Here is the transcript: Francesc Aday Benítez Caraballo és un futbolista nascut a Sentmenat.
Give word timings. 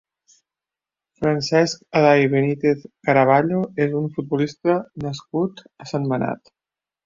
Francesc 1.19 1.83
Aday 1.99 2.25
Benítez 2.33 2.89
Caraballo 3.09 3.61
és 3.87 3.95
un 4.03 4.11
futbolista 4.19 4.81
nascut 5.07 5.67
a 5.87 5.91
Sentmenat. 5.95 6.55